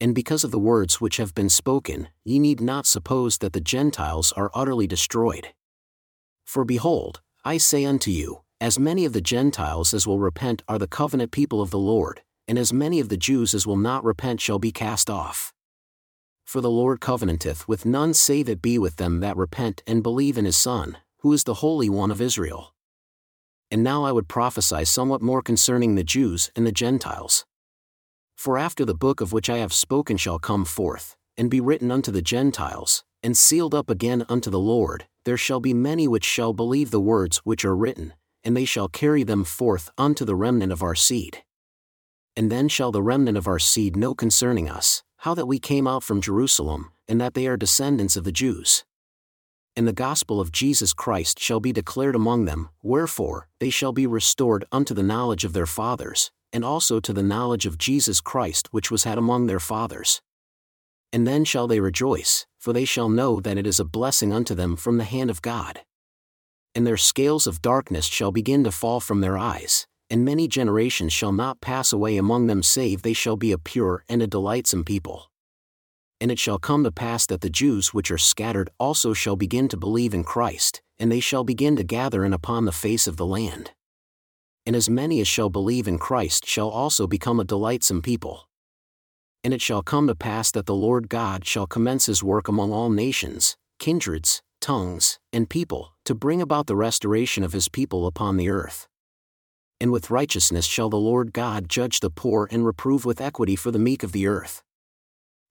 And 0.00 0.14
because 0.14 0.44
of 0.44 0.50
the 0.50 0.58
words 0.58 0.98
which 0.98 1.18
have 1.18 1.34
been 1.34 1.50
spoken, 1.50 2.08
ye 2.24 2.38
need 2.38 2.62
not 2.62 2.86
suppose 2.86 3.38
that 3.38 3.52
the 3.52 3.60
Gentiles 3.60 4.32
are 4.32 4.50
utterly 4.54 4.86
destroyed. 4.86 5.48
For 6.46 6.64
behold, 6.64 7.20
I 7.44 7.58
say 7.58 7.84
unto 7.84 8.10
you, 8.10 8.40
as 8.62 8.78
many 8.78 9.04
of 9.04 9.12
the 9.12 9.20
Gentiles 9.20 9.92
as 9.92 10.06
will 10.06 10.18
repent 10.18 10.62
are 10.68 10.78
the 10.78 10.88
covenant 10.88 11.32
people 11.32 11.60
of 11.60 11.70
the 11.70 11.78
Lord, 11.78 12.22
and 12.46 12.58
as 12.58 12.72
many 12.72 13.00
of 13.00 13.08
the 13.08 13.16
Jews 13.16 13.54
as 13.54 13.66
will 13.66 13.76
not 13.76 14.04
repent 14.04 14.40
shall 14.40 14.58
be 14.58 14.72
cast 14.72 15.08
off. 15.08 15.52
For 16.44 16.60
the 16.60 16.70
Lord 16.70 17.00
covenanteth 17.00 17.66
with 17.66 17.86
none 17.86 18.14
save 18.14 18.48
it 18.48 18.60
be 18.60 18.78
with 18.78 18.96
them 18.96 19.20
that 19.20 19.36
repent 19.36 19.82
and 19.86 20.02
believe 20.02 20.36
in 20.36 20.44
his 20.44 20.56
Son, 20.56 20.98
who 21.20 21.32
is 21.32 21.44
the 21.44 21.54
Holy 21.54 21.88
One 21.88 22.10
of 22.10 22.20
Israel. 22.20 22.74
And 23.70 23.82
now 23.82 24.04
I 24.04 24.12
would 24.12 24.28
prophesy 24.28 24.84
somewhat 24.84 25.22
more 25.22 25.42
concerning 25.42 25.94
the 25.94 26.04
Jews 26.04 26.50
and 26.54 26.66
the 26.66 26.72
Gentiles. 26.72 27.44
For 28.36 28.58
after 28.58 28.84
the 28.84 28.94
book 28.94 29.20
of 29.20 29.32
which 29.32 29.48
I 29.48 29.58
have 29.58 29.72
spoken 29.72 30.16
shall 30.16 30.38
come 30.38 30.64
forth, 30.64 31.16
and 31.36 31.50
be 31.50 31.60
written 31.60 31.90
unto 31.90 32.12
the 32.12 32.22
Gentiles, 32.22 33.04
and 33.22 33.36
sealed 33.36 33.74
up 33.74 33.88
again 33.88 34.26
unto 34.28 34.50
the 34.50 34.58
Lord, 34.58 35.06
there 35.24 35.38
shall 35.38 35.60
be 35.60 35.72
many 35.72 36.06
which 36.06 36.24
shall 36.24 36.52
believe 36.52 36.90
the 36.90 37.00
words 37.00 37.38
which 37.38 37.64
are 37.64 37.76
written, 37.76 38.12
and 38.44 38.56
they 38.56 38.66
shall 38.66 38.88
carry 38.88 39.22
them 39.22 39.44
forth 39.44 39.90
unto 39.96 40.24
the 40.24 40.36
remnant 40.36 40.72
of 40.72 40.82
our 40.82 40.94
seed. 40.94 41.42
And 42.36 42.50
then 42.50 42.68
shall 42.68 42.90
the 42.90 43.02
remnant 43.02 43.38
of 43.38 43.46
our 43.46 43.58
seed 43.58 43.96
know 43.96 44.14
concerning 44.14 44.68
us, 44.68 45.02
how 45.18 45.34
that 45.34 45.46
we 45.46 45.58
came 45.58 45.86
out 45.86 46.02
from 46.02 46.20
Jerusalem, 46.20 46.92
and 47.06 47.20
that 47.20 47.34
they 47.34 47.46
are 47.46 47.56
descendants 47.56 48.16
of 48.16 48.24
the 48.24 48.32
Jews. 48.32 48.84
And 49.76 49.88
the 49.88 49.92
gospel 49.92 50.40
of 50.40 50.52
Jesus 50.52 50.92
Christ 50.92 51.38
shall 51.38 51.60
be 51.60 51.72
declared 51.72 52.14
among 52.14 52.44
them, 52.44 52.70
wherefore, 52.82 53.48
they 53.58 53.70
shall 53.70 53.92
be 53.92 54.06
restored 54.06 54.64
unto 54.70 54.94
the 54.94 55.02
knowledge 55.02 55.44
of 55.44 55.52
their 55.52 55.66
fathers, 55.66 56.30
and 56.52 56.64
also 56.64 57.00
to 57.00 57.12
the 57.12 57.22
knowledge 57.22 57.66
of 57.66 57.78
Jesus 57.78 58.20
Christ 58.20 58.68
which 58.70 58.90
was 58.90 59.04
had 59.04 59.18
among 59.18 59.46
their 59.46 59.60
fathers. 59.60 60.22
And 61.12 61.26
then 61.26 61.44
shall 61.44 61.66
they 61.66 61.80
rejoice, 61.80 62.46
for 62.58 62.72
they 62.72 62.84
shall 62.84 63.08
know 63.08 63.40
that 63.40 63.58
it 63.58 63.66
is 63.66 63.80
a 63.80 63.84
blessing 63.84 64.32
unto 64.32 64.54
them 64.54 64.76
from 64.76 64.98
the 64.98 65.04
hand 65.04 65.30
of 65.30 65.42
God. 65.42 65.80
And 66.74 66.86
their 66.86 66.96
scales 66.96 67.46
of 67.46 67.62
darkness 67.62 68.06
shall 68.06 68.32
begin 68.32 68.64
to 68.64 68.72
fall 68.72 69.00
from 69.00 69.20
their 69.20 69.38
eyes, 69.38 69.86
and 70.14 70.24
many 70.24 70.46
generations 70.46 71.12
shall 71.12 71.32
not 71.32 71.60
pass 71.60 71.92
away 71.92 72.16
among 72.16 72.46
them 72.46 72.62
save 72.62 73.02
they 73.02 73.12
shall 73.12 73.36
be 73.36 73.50
a 73.50 73.58
pure 73.58 74.04
and 74.08 74.22
a 74.22 74.28
delightsome 74.28 74.84
people. 74.84 75.28
And 76.20 76.30
it 76.30 76.38
shall 76.38 76.60
come 76.60 76.84
to 76.84 76.92
pass 76.92 77.26
that 77.26 77.40
the 77.40 77.50
Jews 77.50 77.92
which 77.92 78.12
are 78.12 78.16
scattered 78.16 78.70
also 78.78 79.12
shall 79.12 79.34
begin 79.34 79.66
to 79.66 79.76
believe 79.76 80.14
in 80.14 80.22
Christ, 80.22 80.80
and 81.00 81.10
they 81.10 81.18
shall 81.18 81.42
begin 81.42 81.74
to 81.74 81.82
gather 81.82 82.24
in 82.24 82.32
upon 82.32 82.64
the 82.64 82.70
face 82.70 83.08
of 83.08 83.16
the 83.16 83.26
land. 83.26 83.72
And 84.64 84.76
as 84.76 84.88
many 84.88 85.20
as 85.20 85.26
shall 85.26 85.50
believe 85.50 85.88
in 85.88 85.98
Christ 85.98 86.46
shall 86.46 86.68
also 86.68 87.08
become 87.08 87.40
a 87.40 87.44
delightsome 87.44 88.00
people. 88.00 88.48
And 89.42 89.52
it 89.52 89.60
shall 89.60 89.82
come 89.82 90.06
to 90.06 90.14
pass 90.14 90.52
that 90.52 90.66
the 90.66 90.76
Lord 90.76 91.08
God 91.08 91.44
shall 91.44 91.66
commence 91.66 92.06
his 92.06 92.22
work 92.22 92.46
among 92.46 92.72
all 92.72 92.88
nations, 92.88 93.56
kindreds, 93.80 94.42
tongues, 94.60 95.18
and 95.32 95.50
people, 95.50 95.96
to 96.04 96.14
bring 96.14 96.40
about 96.40 96.68
the 96.68 96.76
restoration 96.76 97.42
of 97.42 97.52
his 97.52 97.68
people 97.68 98.06
upon 98.06 98.36
the 98.36 98.48
earth 98.48 98.86
and 99.84 99.92
with 99.92 100.10
righteousness 100.10 100.64
shall 100.64 100.88
the 100.88 100.96
Lord 100.96 101.34
God 101.34 101.68
judge 101.68 102.00
the 102.00 102.08
poor 102.08 102.48
and 102.50 102.64
reprove 102.64 103.04
with 103.04 103.20
equity 103.20 103.54
for 103.54 103.70
the 103.70 103.78
meek 103.78 104.02
of 104.02 104.12
the 104.12 104.26
earth. 104.26 104.62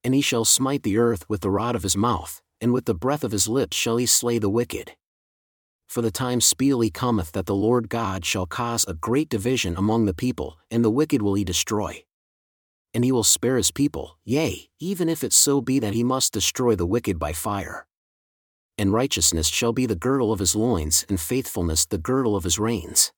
And 0.04 0.16
he 0.16 0.22
shall 0.22 0.44
smite 0.44 0.82
the 0.82 0.98
earth 0.98 1.24
with 1.30 1.42
the 1.42 1.52
rod 1.52 1.76
of 1.76 1.84
his 1.84 1.96
mouth, 1.96 2.42
and 2.60 2.74
with 2.74 2.86
the 2.86 2.96
breath 2.96 3.24
of 3.24 3.32
his 3.32 3.48
lips 3.48 3.78
shall 3.78 3.98
he 3.98 4.08
slay 4.08 4.40
the 4.40 4.50
wicked. 4.50 4.94
For 5.88 6.02
the 6.02 6.10
time 6.10 6.42
speedily 6.42 6.90
cometh 6.90 7.32
that 7.34 7.46
the 7.46 7.54
Lord 7.54 7.90
God 7.90 8.26
shall 8.26 8.48
cause 8.48 8.84
a 8.88 8.96
great 8.96 9.30
division 9.30 9.76
among 9.78 10.06
the 10.06 10.16
people, 10.16 10.58
and 10.72 10.84
the 10.84 10.90
wicked 10.90 11.22
will 11.22 11.36
he 11.36 11.44
destroy. 11.44 12.04
And 12.92 13.06
he 13.06 13.12
will 13.12 13.24
spare 13.24 13.58
his 13.58 13.70
people, 13.70 14.18
yea, 14.26 14.68
even 14.80 15.10
if 15.10 15.24
it 15.24 15.32
so 15.32 15.62
be 15.62 15.78
that 15.78 15.94
he 15.94 16.04
must 16.04 16.34
destroy 16.34 16.76
the 16.76 16.88
wicked 16.88 17.20
by 17.20 17.34
fire. 17.34 17.86
And 18.80 18.94
righteousness 18.94 19.48
shall 19.48 19.74
be 19.74 19.86
the 19.86 19.96
girdle 19.96 20.34
of 20.34 20.40
his 20.40 20.56
loins, 20.56 21.06
and 21.08 21.20
faithfulness 21.20 21.86
the 21.86 22.00
girdle 22.00 22.36
of 22.36 22.46
his 22.46 22.58
reins. 22.58 23.12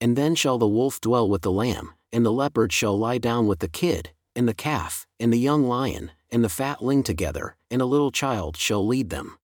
And 0.00 0.16
then 0.16 0.34
shall 0.34 0.58
the 0.58 0.68
wolf 0.68 1.00
dwell 1.00 1.28
with 1.28 1.42
the 1.42 1.50
lamb, 1.50 1.94
and 2.12 2.24
the 2.24 2.32
leopard 2.32 2.72
shall 2.72 2.98
lie 2.98 3.18
down 3.18 3.46
with 3.46 3.58
the 3.58 3.68
kid, 3.68 4.10
and 4.36 4.46
the 4.46 4.54
calf, 4.54 5.06
and 5.18 5.32
the 5.32 5.38
young 5.38 5.64
lion, 5.64 6.12
and 6.30 6.44
the 6.44 6.48
fatling 6.48 7.02
together, 7.02 7.56
and 7.70 7.82
a 7.82 7.86
little 7.86 8.12
child 8.12 8.56
shall 8.56 8.86
lead 8.86 9.10
them. 9.10 9.38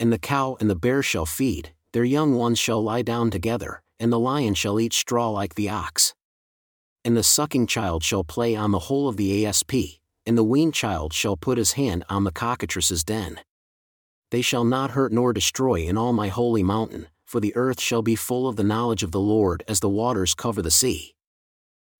And 0.00 0.12
the 0.12 0.18
cow 0.18 0.56
and 0.60 0.68
the 0.68 0.74
bear 0.74 1.02
shall 1.02 1.26
feed, 1.26 1.72
their 1.92 2.04
young 2.04 2.34
ones 2.34 2.58
shall 2.58 2.82
lie 2.82 3.02
down 3.02 3.30
together, 3.30 3.82
and 3.98 4.12
the 4.12 4.18
lion 4.18 4.54
shall 4.54 4.80
eat 4.80 4.92
straw 4.92 5.28
like 5.30 5.54
the 5.54 5.68
ox. 5.68 6.14
And 7.04 7.16
the 7.16 7.22
sucking 7.22 7.66
child 7.66 8.02
shall 8.02 8.24
play 8.24 8.56
on 8.56 8.72
the 8.72 8.78
hole 8.80 9.08
of 9.08 9.16
the 9.16 9.46
asp, 9.46 9.72
and 10.26 10.36
the 10.36 10.44
weaned 10.44 10.74
child 10.74 11.12
shall 11.12 11.36
put 11.36 11.58
his 11.58 11.72
hand 11.72 12.04
on 12.08 12.24
the 12.24 12.32
cockatrice's 12.32 13.04
den. 13.04 13.40
They 14.30 14.42
shall 14.42 14.64
not 14.64 14.92
hurt 14.92 15.12
nor 15.12 15.32
destroy 15.32 15.86
in 15.86 15.96
all 15.96 16.12
my 16.12 16.28
holy 16.28 16.62
mountain, 16.62 17.08
for 17.30 17.38
the 17.38 17.54
earth 17.54 17.80
shall 17.80 18.02
be 18.02 18.16
full 18.16 18.48
of 18.48 18.56
the 18.56 18.64
knowledge 18.64 19.04
of 19.04 19.12
the 19.12 19.20
Lord 19.20 19.62
as 19.68 19.78
the 19.78 19.88
waters 19.88 20.34
cover 20.34 20.60
the 20.60 20.68
sea. 20.68 21.14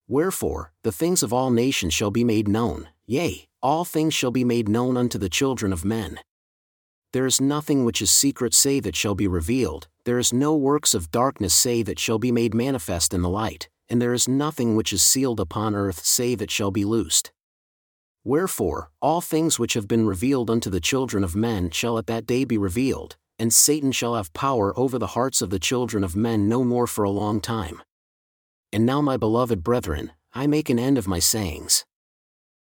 Wherefore, 0.09 0.73
the 0.83 0.91
things 0.91 1.23
of 1.23 1.33
all 1.33 1.51
nations 1.53 1.95
shall 1.95 2.11
be 2.11 2.25
made 2.25 2.49
known, 2.49 2.89
yea, 3.07 3.47
all 3.63 3.85
things 3.85 4.13
shall 4.13 4.33
be 4.33 4.43
made 4.43 4.69
known 4.69 4.97
unto 4.97 5.19
the 5.19 5.29
children 5.29 5.73
of 5.73 5.85
men. 5.85 6.19
There 7.13 7.27
is 7.27 7.41
nothing 7.41 7.85
which 7.85 8.03
is 8.03 8.11
secret 8.11 8.55
save 8.55 8.89
it 8.89 8.97
shall 8.97 9.15
be 9.15 9.29
revealed, 9.29 9.87
there 10.05 10.19
is 10.19 10.33
no 10.33 10.57
works 10.57 10.95
of 10.95 11.13
darkness 11.13 11.55
save 11.55 11.89
it 11.89 12.01
shall 12.01 12.19
be 12.19 12.33
made 12.33 12.53
manifest 12.53 13.15
in 13.15 13.23
the 13.23 13.29
light, 13.29 13.69
and 13.89 14.03
there 14.03 14.13
is 14.13 14.27
nothing 14.27 14.75
which 14.75 14.93
is 14.93 15.01
sealed 15.01 15.39
upon 15.39 15.77
earth 15.77 16.05
save 16.05 16.43
it 16.43 16.51
shall 16.51 16.73
be 16.73 16.85
loosed. 16.85 17.31
Wherefore, 18.25 18.91
all 19.01 19.21
things 19.21 19.61
which 19.61 19.75
have 19.75 19.87
been 19.87 20.07
revealed 20.07 20.51
unto 20.51 20.71
the 20.71 20.81
children 20.81 21.23
of 21.23 21.37
men 21.37 21.71
shall 21.71 21.99
at 21.99 22.09
that 22.09 22.27
day 22.27 22.43
be 22.45 22.59
revealed, 22.59 23.17
and 23.41 23.53
Satan 23.53 23.91
shall 23.91 24.15
have 24.15 24.33
power 24.35 24.79
over 24.79 24.99
the 24.99 25.15
hearts 25.19 25.41
of 25.41 25.49
the 25.49 25.59
children 25.59 26.05
of 26.05 26.15
men 26.15 26.47
no 26.47 26.63
more 26.63 26.87
for 26.87 27.05
a 27.05 27.11
long 27.11 27.41
time. 27.41 27.83
And 28.71 28.85
now, 28.85 29.01
my 29.01 29.17
beloved 29.17 29.65
brethren, 29.65 30.13
I 30.35 30.47
make 30.47 30.69
an 30.69 30.79
end 30.79 30.99
of 30.99 31.09
my 31.09 31.19
sayings. 31.19 31.87